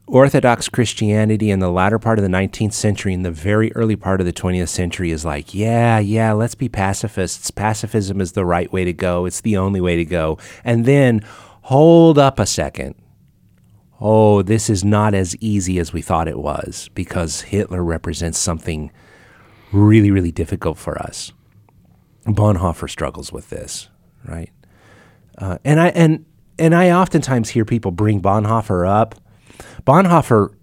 [0.09, 4.21] Orthodox Christianity in the latter part of the 19th century and the very early part
[4.21, 7.51] of the 20th century is like, yeah, yeah, let's be pacifists.
[7.51, 9.27] Pacifism is the right way to go.
[9.27, 10.39] It's the only way to go.
[10.65, 11.21] And then
[11.63, 12.95] hold up a second.
[14.01, 18.91] Oh, this is not as easy as we thought it was because Hitler represents something
[19.73, 21.33] really, really difficult for us.
[22.25, 23.89] Bonhoeffer struggles with this,
[24.25, 24.51] right?
[25.37, 26.27] Uh, and I and
[26.59, 29.15] and I oftentimes hear people bring Bonhoeffer up.
[29.85, 30.55] Bonhoeffer,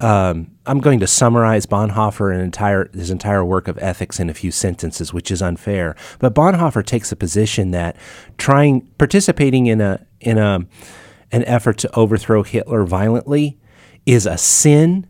[0.00, 4.34] um, I'm going to summarize Bonhoeffer and entire his entire work of ethics in a
[4.34, 5.94] few sentences, which is unfair.
[6.18, 7.96] But Bonhoeffer takes a position that
[8.38, 10.60] trying participating in a in a
[11.32, 13.58] an effort to overthrow Hitler violently
[14.06, 15.06] is a sin,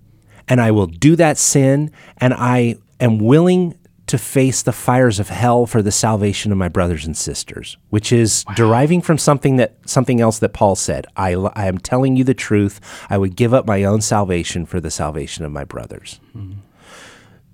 [0.49, 3.79] and I will do that sin, and I am willing
[4.11, 8.13] to face the fires of hell for the salvation of my brothers and sisters, which
[8.13, 11.07] is deriving from something that something else that Paul said.
[11.17, 12.81] I, I am telling you the truth.
[13.09, 16.21] I would give up my own salvation for the salvation of my brothers.
[16.33, 16.55] Hmm.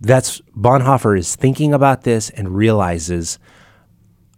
[0.00, 3.38] That's Bonhoeffer is thinking about this and realizes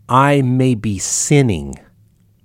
[0.08, 1.76] I may be sinning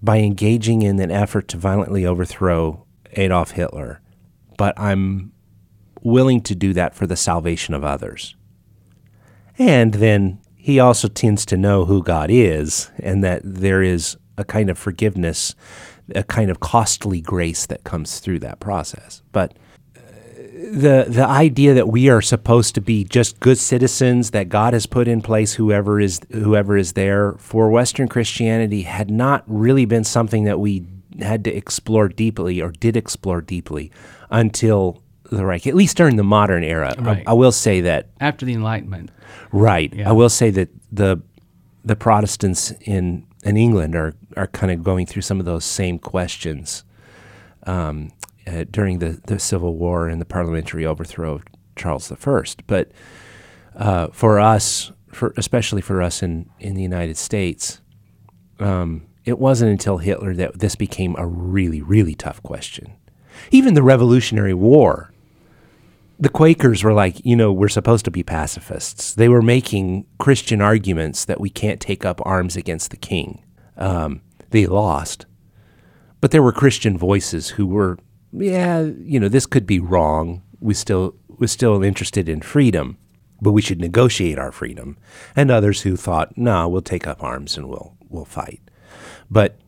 [0.03, 4.01] by engaging in an effort to violently overthrow Adolf Hitler,
[4.57, 5.31] but I'm
[6.03, 8.35] willing to do that for the salvation of others.
[9.57, 14.43] And then he also tends to know who God is and that there is a
[14.43, 15.55] kind of forgiveness,
[16.15, 19.21] a kind of costly grace that comes through that process.
[19.31, 19.53] But
[19.95, 19.99] uh,
[20.71, 24.85] the the idea that we are supposed to be just good citizens that God has
[24.85, 30.03] put in place whoever is whoever is there for Western Christianity had not really been
[30.03, 30.85] something that we
[31.19, 33.91] had to explore deeply or did explore deeply
[34.31, 35.02] until
[35.35, 36.93] the Reich, at least during the modern era.
[36.97, 37.23] I- Right.
[37.27, 39.11] I will say that After the Enlightenment.
[39.51, 39.93] Right.
[39.93, 40.09] Yeah.
[40.09, 41.21] I will say that the
[41.85, 45.99] the Protestants in in England are are kind of going through some of those same
[45.99, 46.83] questions
[47.67, 48.11] um,
[48.47, 51.43] uh, during the, the Civil War and the parliamentary overthrow of
[51.75, 52.43] Charles I.
[52.67, 52.91] But
[53.75, 57.81] uh, for us, for especially for us in in the United States,
[58.59, 62.93] um, it wasn't until Hitler that this became a really really tough question.
[63.51, 65.11] Even the Revolutionary War
[66.23, 69.13] the Quakers were like, you know, we're supposed to be pacifists.
[69.13, 73.43] They were making Christian arguments that we can't take up arms against the king.
[73.75, 75.25] Um, they lost.
[76.21, 77.99] But there were Christian voices who were,
[78.31, 80.41] yeah, you know, this could be wrong.
[80.61, 82.97] We still we're still interested in freedom,
[83.41, 84.97] but we should negotiate our freedom.
[85.35, 88.61] And others who thought, no, we'll take up arms and we'll we'll fight.
[89.29, 89.59] But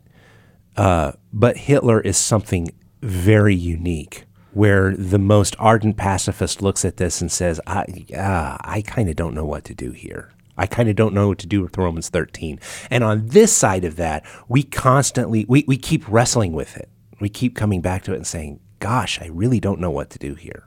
[0.77, 2.69] uh, but Hitler is something
[3.01, 4.23] very unique,
[4.55, 9.15] where the most ardent pacifist looks at this and says, "I, uh, I kind of
[9.15, 10.31] don't know what to do here.
[10.57, 12.59] I kind of don't know what to do with Romans 13.
[12.89, 16.89] And on this side of that, we constantly we, we keep wrestling with it.
[17.19, 20.19] We keep coming back to it and saying, "Gosh, I really don't know what to
[20.19, 20.63] do here."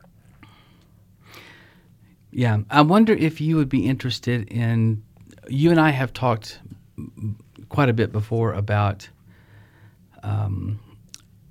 [2.30, 5.02] Yeah, I wonder if you would be interested in.
[5.48, 6.60] You and I have talked
[7.70, 9.08] quite a bit before about
[10.22, 10.78] um,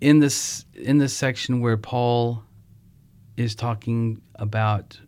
[0.01, 2.43] in this in this section where Paul
[3.35, 4.99] is talking about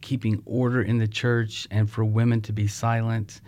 [0.00, 3.40] keeping order in the church and for women to be silent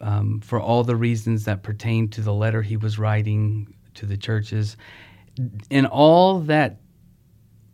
[0.00, 4.16] um, for all the reasons that pertain to the letter he was writing to the
[4.16, 4.76] churches.
[5.70, 6.80] In all that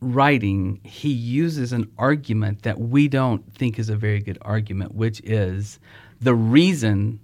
[0.01, 5.21] writing, he uses an argument that we don't think is a very good argument, which
[5.21, 5.79] is
[6.21, 7.21] the reason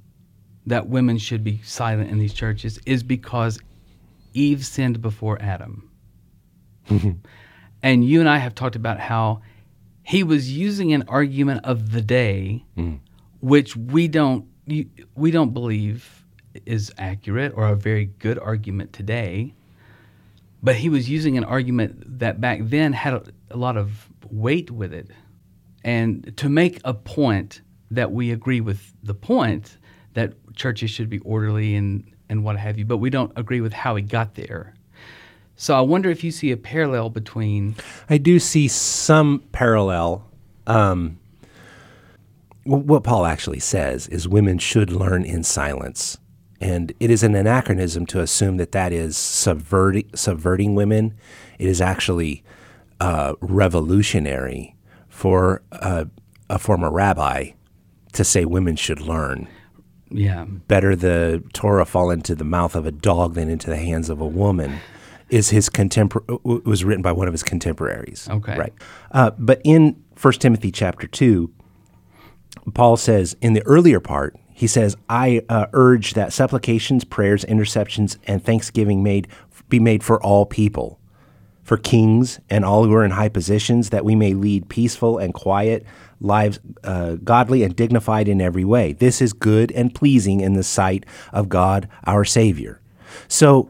[0.66, 3.58] that women should be silent in these churches is because
[4.36, 5.90] Eve sinned before Adam.
[7.82, 9.40] and you and I have talked about how
[10.04, 13.00] he was using an argument of the day, mm.
[13.40, 14.46] which we don't
[15.14, 16.24] we don't believe
[16.64, 19.54] is accurate or a very good argument today.
[20.62, 24.70] But he was using an argument that back then had a, a lot of weight
[24.70, 25.10] with it,
[25.84, 29.78] and to make a point that we agree with the point
[30.14, 33.72] that churches should be orderly and, and what have you, but we don't agree with
[33.72, 34.74] how he got there.
[35.56, 37.76] So I wonder if you see a parallel between.
[38.10, 40.26] I do see some parallel.
[40.66, 41.18] Um,
[42.64, 46.18] what Paul actually says is women should learn in silence.
[46.60, 51.14] And it is an anachronism to assume that that is subverting, subverting women.
[51.58, 52.42] It is actually
[53.00, 54.74] uh, revolutionary
[55.08, 56.06] for uh,
[56.50, 57.50] a former rabbi
[58.12, 59.48] to say women should learn.
[60.10, 60.44] Yeah.
[60.44, 64.20] Better the Torah fall into the mouth of a dog than into the hands of
[64.20, 64.78] a woman
[65.28, 68.28] is his contemporary was written by one of his contemporaries.
[68.30, 68.56] Okay.
[68.56, 68.72] Right.
[69.10, 71.52] Uh, but in 1 Timothy chapter 2,
[72.74, 78.18] Paul says in the earlier part, he says, I uh, urge that supplications, prayers, intercessions,
[78.26, 79.28] and thanksgiving made
[79.68, 80.98] be made for all people,
[81.66, 85.34] for kings and all who are in high positions, that we may lead peaceful and
[85.34, 85.84] quiet
[86.20, 88.92] lives, uh, godly and dignified in every way.
[88.92, 92.80] This is good and pleasing in the sight of God our Savior.
[93.26, 93.68] So,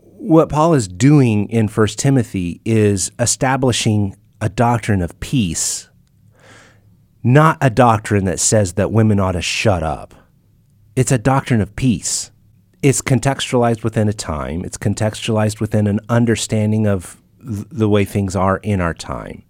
[0.00, 5.90] what Paul is doing in 1 Timothy is establishing a doctrine of peace,
[7.22, 10.12] not a doctrine that says that women ought to shut up.
[10.96, 12.31] It's a doctrine of peace.
[12.82, 18.58] It's contextualized within a time, it's contextualized within an understanding of the way things are
[18.58, 19.44] in our time.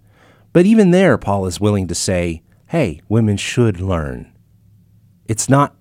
[0.53, 4.31] But even there, Paul is willing to say, hey, women should learn.
[5.29, 5.75] It's not,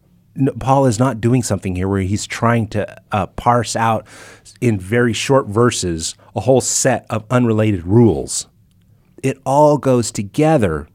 [0.60, 4.08] Paul is not doing something here where he's trying to uh, parse out
[4.62, 8.48] in very short verses a whole set of unrelated rules.
[9.22, 10.88] It all goes together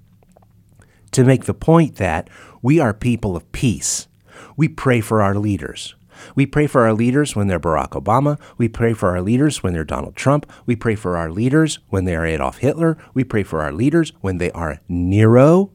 [1.13, 2.31] to make the point that
[2.63, 4.09] we are people of peace.
[4.57, 5.96] We pray for our leaders.
[6.35, 8.39] We pray for our leaders when they're Barack Obama.
[8.59, 10.51] We pray for our leaders when they're Donald Trump.
[10.67, 12.99] We pray for our leaders when they are Adolf Hitler.
[13.15, 15.73] We pray for our leaders when they are Nero.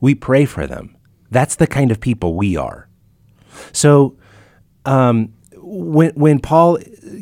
[0.00, 0.96] We pray for them.
[1.30, 2.88] That's the kind of people we are.
[3.72, 4.16] So
[4.84, 6.78] um, when, when Paul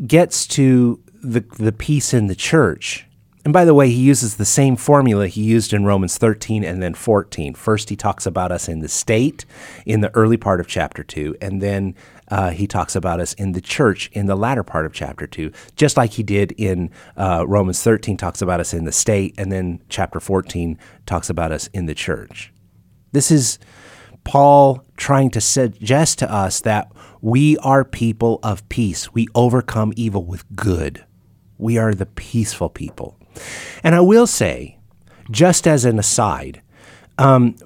[0.07, 3.07] gets to the, the peace in the church,
[3.45, 6.83] and by the way, he uses the same formula he used in Romans 13 and
[6.83, 7.55] then 14.
[7.55, 9.47] First, he talks about us in the state
[9.87, 11.95] in the early part of chapter 2, and then
[12.31, 15.51] uh, he talks about us in the church in the latter part of chapter 2,
[15.77, 19.51] just like he did in uh, Romans 13, talks about us in the state, and
[19.51, 22.53] then chapter 14 talks about us in the church.
[23.13, 23.59] This is
[24.25, 29.13] Paul trying to suggest to us that we are people of peace.
[29.13, 31.05] We overcome evil with good.
[31.59, 33.17] We are the peaceful people.
[33.83, 34.79] And I will say,
[35.31, 36.63] just as an aside,
[37.19, 37.57] um,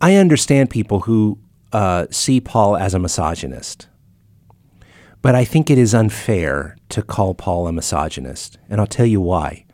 [0.00, 1.38] I understand people who
[1.72, 3.88] uh, see Paul as a misogynist.
[5.22, 8.58] But I think it is unfair to call Paul a misogynist.
[8.68, 9.64] And I'll tell you why.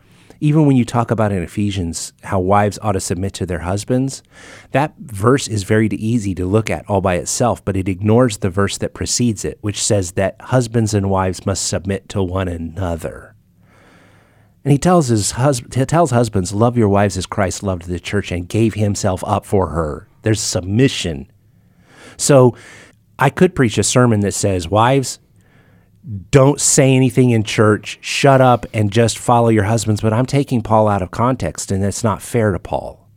[0.40, 4.22] Even when you talk about in Ephesians how wives ought to submit to their husbands,
[4.70, 8.50] that verse is very easy to look at all by itself, but it ignores the
[8.50, 13.34] verse that precedes it, which says that husbands and wives must submit to one another.
[14.64, 18.30] And he tells his he tells husbands, love your wives as Christ loved the church
[18.30, 20.08] and gave himself up for her.
[20.22, 21.32] There's submission.
[22.18, 22.54] So
[23.18, 25.18] I could preach a sermon that says, wives,
[26.30, 30.00] don't say anything in church, shut up and just follow your husbands.
[30.00, 33.08] But I'm taking Paul out of context, and that's not fair to Paul.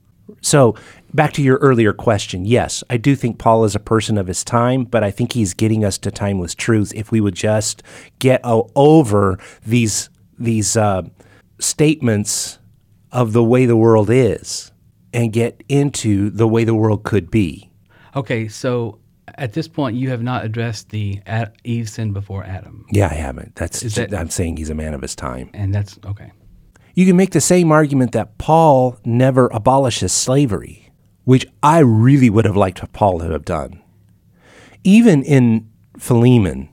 [0.42, 0.76] So,
[1.14, 4.44] back to your earlier question yes, I do think Paul is a person of his
[4.44, 7.84] time, but I think he's getting us to timeless truths if we would just
[8.20, 11.04] get over these, these uh,
[11.60, 12.60] statements
[13.12, 14.72] of the way the world is
[15.14, 17.71] and get into the way the world could be.
[18.16, 19.00] Okay, so
[19.38, 23.14] at this point, you have not addressed the Ad- Eve sin before Adam, Yeah, I
[23.16, 23.56] haven't.
[23.56, 25.50] That's Is that- I'm saying he's a man of his time.
[25.54, 26.32] and that's okay.
[26.94, 30.92] You can make the same argument that Paul never abolishes slavery,
[31.24, 33.82] which I really would have liked Paul to have done.
[34.84, 36.68] Even in Philemon,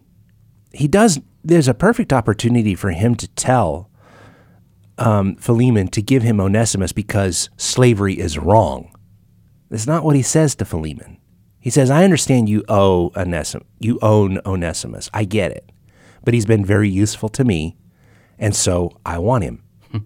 [0.73, 1.21] he does.
[1.45, 3.89] There's a perfect opportunity for him to tell
[4.99, 8.93] um, Philemon to give him Onesimus because slavery is wrong.
[9.71, 11.18] That's not what he says to Philemon.
[11.61, 15.11] He says, "I understand you owe Onesim- you own Onesimus.
[15.13, 15.71] I get it,
[16.25, 17.77] but he's been very useful to me,
[18.39, 19.63] and so I want him."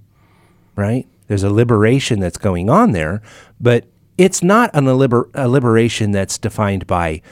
[0.77, 1.07] right?
[1.29, 3.23] There's a liberation that's going on there,
[3.61, 3.87] but
[4.19, 7.23] it's not an, liber- a liberation that's defined by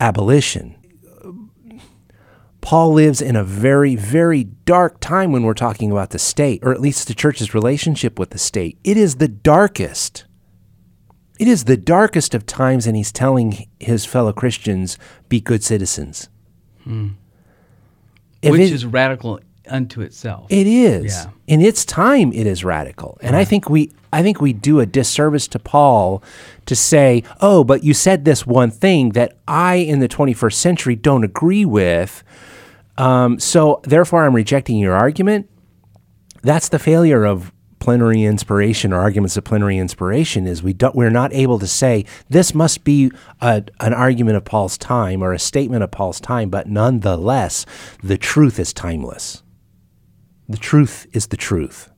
[0.00, 0.76] abolition.
[2.60, 6.72] Paul lives in a very, very dark time when we're talking about the state, or
[6.72, 8.76] at least the church's relationship with the state.
[8.82, 10.24] It is the darkest.
[11.38, 16.28] It is the darkest of times, and he's telling his fellow Christians, be good citizens.
[18.42, 20.46] If Which it- is radical unto itself.
[20.48, 21.12] it is.
[21.12, 21.30] Yeah.
[21.48, 23.18] In its time it is radical.
[23.20, 26.22] And I think we I think we do a disservice to Paul
[26.66, 30.94] to say, "Oh, but you said this one thing that I in the 21st century
[30.94, 32.22] don't agree with.
[32.96, 35.48] Um, so therefore I'm rejecting your argument."
[36.42, 37.50] That's the failure of
[37.86, 42.04] plenary inspiration or arguments of plenary inspiration is we don't we're not able to say
[42.28, 46.50] this must be a, an argument of Paul's time or a statement of Paul's time,
[46.50, 47.64] but nonetheless
[48.02, 49.44] the truth is timeless.
[50.48, 51.88] The truth is the truth.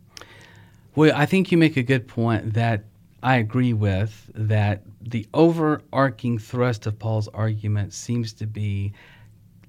[0.94, 2.84] Well, I think you make a good point that
[3.22, 8.92] I agree with that the overarching thrust of Paul's argument seems to be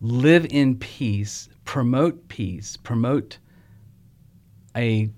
[0.02, 3.38] live in peace, promote peace, promote
[4.76, 5.10] a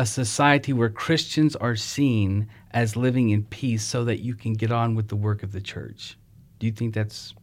[0.00, 4.72] a society where Christians are seen as living in peace so that you can get
[4.72, 6.16] on with the work of the church.
[6.58, 7.34] Do you think that's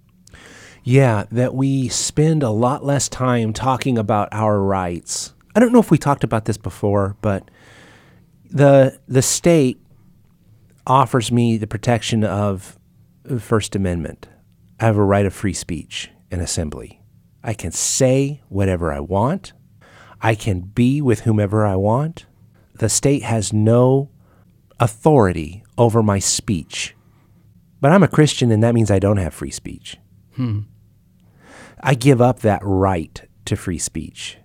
[0.84, 5.36] Yeah, that we spend a lot less time talking about our rights.
[5.56, 7.48] I don't know if we talked about this before, but
[8.50, 9.80] the the state
[10.88, 12.80] offers me the protection of
[13.22, 14.30] the First Amendment.
[14.80, 17.02] I have a right of free speech and assembly.
[17.44, 19.54] I can say whatever I want.
[20.22, 22.26] I can be with whomever I want.
[22.80, 24.10] The state has no
[24.80, 26.96] authority over my speech.
[27.82, 29.98] But I'm a Christian, and that means I don't have free speech.
[30.36, 30.62] Hmm.
[31.82, 34.38] I give up that right to free speech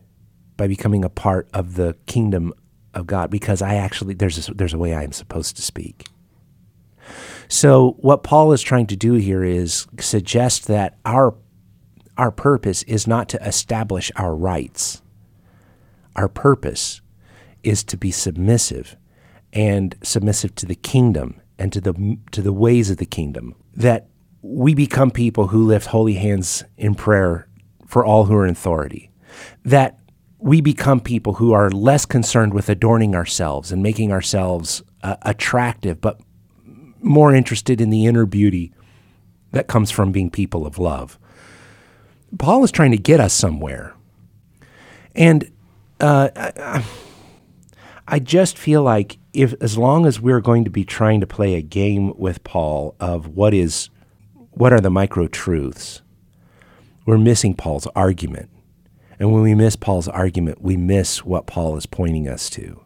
[0.56, 2.52] by becoming a part of the kingdom
[2.94, 6.06] of God because I actually there's a, there's a way I am supposed to speak.
[7.48, 11.34] So what Paul is trying to do here is suggest that our
[12.16, 15.02] our purpose is not to establish our rights.
[16.16, 17.01] Our purpose
[17.62, 18.96] is to be submissive
[19.52, 23.54] and submissive to the kingdom and to the to the ways of the kingdom.
[23.74, 24.08] That
[24.42, 27.48] we become people who lift holy hands in prayer
[27.86, 29.10] for all who are in authority.
[29.64, 29.98] That
[30.38, 36.00] we become people who are less concerned with adorning ourselves and making ourselves uh, attractive,
[36.00, 36.20] but
[37.00, 38.72] more interested in the inner beauty
[39.52, 41.18] that comes from being people of love.
[42.38, 43.94] Paul is trying to get us somewhere.
[45.14, 45.50] And
[46.00, 46.84] uh, I, I
[48.18, 51.62] just feel like if as long as we're going to be trying to play a
[51.62, 53.88] game with Paul of what is
[54.50, 56.02] what are the micro truths,
[57.06, 58.50] we're missing Paul's argument.
[59.18, 62.82] And when we miss Paul's argument, we miss what Paul is pointing us to.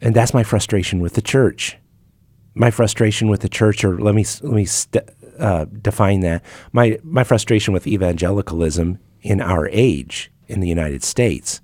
[0.00, 1.76] And that's my frustration with the church.
[2.54, 5.08] My frustration with the church, or let me let me st-
[5.38, 6.44] uh, define that.
[6.72, 11.60] My my frustration with evangelicalism in our age in the United States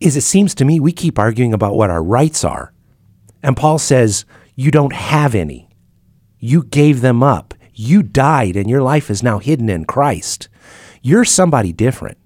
[0.00, 2.72] is it seems to me we keep arguing about what our rights are.
[3.42, 4.24] And Paul says,
[4.54, 5.68] You don't have any.
[6.38, 7.54] You gave them up.
[7.72, 10.48] You died, and your life is now hidden in Christ.
[11.02, 12.18] You're somebody different.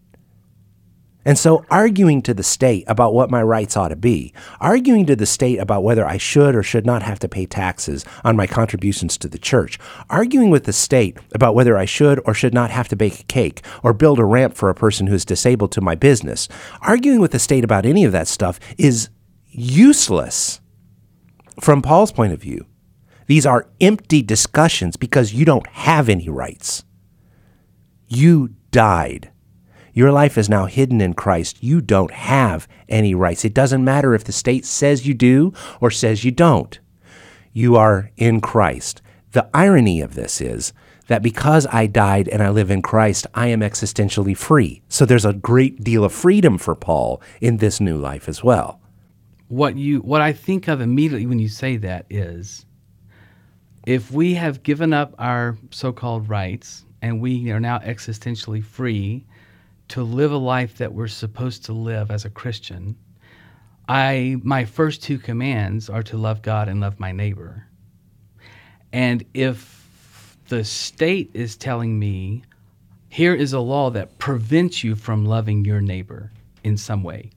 [1.29, 5.15] And so, arguing to the state about what my rights ought to be, arguing to
[5.15, 8.47] the state about whether I should or should not have to pay taxes on my
[8.47, 12.71] contributions to the church, arguing with the state about whether I should or should not
[12.71, 15.83] have to bake a cake or build a ramp for a person who's disabled to
[15.83, 16.49] my business,
[16.81, 19.11] arguing with the state about any of that stuff is
[19.51, 20.63] useless
[21.61, 22.65] from Paul's point of view.
[23.27, 26.85] These are empty discussions because you don't have any rights.
[28.07, 29.31] You died.
[29.93, 31.63] Your life is now hidden in Christ.
[31.63, 33.45] You don't have any rights.
[33.45, 36.79] It doesn't matter if the state says you do or says you don't.
[37.53, 39.03] You are in Christ.
[39.33, 40.73] The irony of this is
[41.09, 44.83] that because I died and I live in Christ, I am existentially free.
[44.89, 48.81] So there's a great deal of freedom for Paul in this new life as well.
[49.49, 52.67] what you what I think of immediately when you say that is
[53.87, 59.25] if we have given up our so called rights and we are now existentially free
[59.89, 62.97] to live a life that we're supposed to live as a Christian,
[63.89, 67.67] I my first two commands are to love God and love my neighbor.
[68.93, 72.43] And if the state is telling me
[73.09, 76.31] here is a law that prevents you from loving your neighbor
[76.63, 77.31] in some way,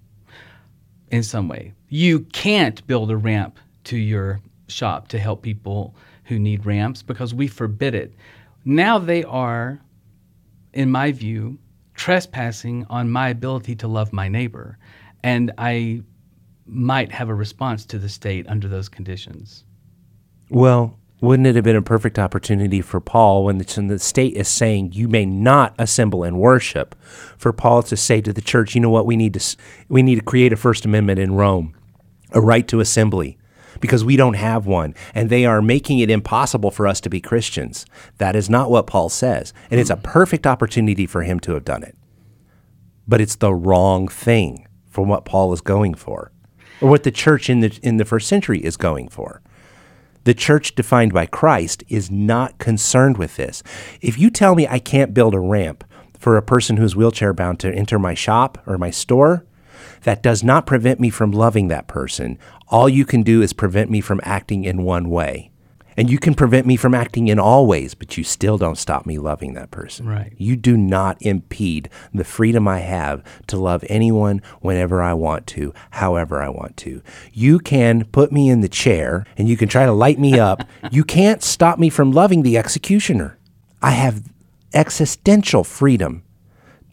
[1.10, 1.74] in some way.
[1.90, 5.96] You can't build a ramp to your shop to help people
[6.26, 8.14] who need ramps because we forbid it.
[8.66, 9.80] Now they are,
[10.74, 11.58] in my view,
[12.02, 14.76] trespassing on my ability to love my neighbor.
[15.22, 16.02] And I
[16.66, 19.64] might have a response to the state under those conditions.
[20.50, 24.36] Well, wouldn't it have been a perfect opportunity for Paul when the, when the state
[24.36, 26.96] is saying you may not assemble and worship,
[27.38, 30.16] for Paul to say to the church, you know what, we need to we need
[30.16, 31.76] to create a First Amendment in Rome,
[32.32, 33.38] a right to assembly,
[33.82, 37.20] because we don't have one, and they are making it impossible for us to be
[37.20, 37.86] Christians.
[38.18, 40.04] That is not what Paul says, and it's a mm.
[40.04, 41.98] perfect opportunity for him to have done it,
[43.08, 46.32] but it's the wrong thing for what Paul is going for,
[46.80, 49.42] or what the church in the in the first century is going for.
[50.24, 53.64] The church defined by Christ is not concerned with this.
[54.02, 55.84] If you tell me I can't build a ramp
[56.20, 59.44] for a person who's wheelchair bound to enter my shop or my store,
[60.04, 62.38] that does not prevent me from loving that person.
[62.68, 65.52] All you can do is prevent me from acting in one way.
[65.98, 69.06] And you can prevent me from acting in all ways, but you still don't stop
[69.06, 70.08] me loving that person.
[70.08, 70.34] Right.
[70.38, 75.74] You do not impede the freedom I have to love anyone whenever I want to,
[75.92, 77.02] however I want to.
[77.34, 80.64] You can put me in the chair and you can try to light me up.
[80.92, 83.38] you can't stop me from loving the executioner.
[83.82, 84.24] I have
[84.74, 86.24] existential freedom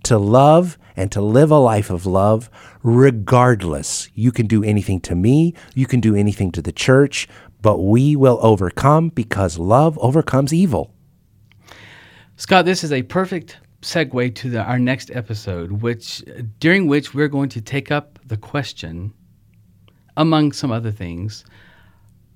[0.05, 2.51] to love and to live a life of love
[2.83, 4.09] regardless.
[4.15, 7.29] You can do anything to me, you can do anything to the church,
[7.63, 10.93] but we will overcome because love overcomes evil.
[12.37, 16.23] Scott, this is a perfect segue to the, our next episode, which
[16.59, 19.13] during which we're going to take up the question,
[20.17, 21.45] among some other things,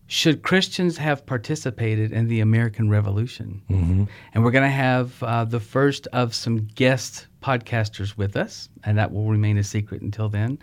[0.07, 3.63] should Christians have participated in the American Revolution?
[3.71, 4.05] Mm-hmm.
[4.35, 8.97] And we're going to have uh, the first of some guest podcasters with us, and
[8.99, 10.59] that will remain a secret until then.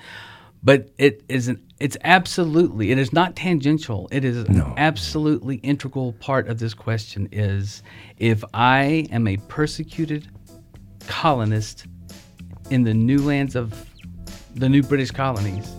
[0.63, 4.09] But it is an it's absolutely it is not tangential.
[4.11, 7.81] It is an absolutely integral part of this question is
[8.17, 10.27] if I am a persecuted
[11.07, 11.85] colonist
[12.69, 13.85] in the new lands of
[14.55, 15.71] the new British colonies,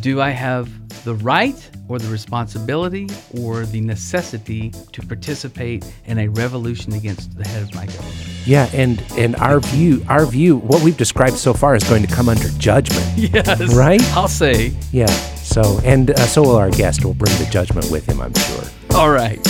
[0.00, 0.68] do I have
[1.04, 3.08] the right or the responsibility
[3.40, 8.14] or the necessity to participate in a revolution against the head of my government?
[8.46, 12.12] Yeah, and and our view, our view, what we've described so far is going to
[12.14, 13.02] come under judgment.
[13.34, 13.74] Yes.
[13.74, 14.02] Right?
[14.14, 14.72] I'll say.
[14.92, 15.06] Yeah.
[15.06, 17.04] So and uh, so will our guest.
[17.04, 18.64] will bring the judgment with him, I'm sure.
[18.94, 19.40] All right.